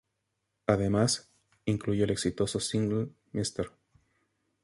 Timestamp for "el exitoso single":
2.05-3.09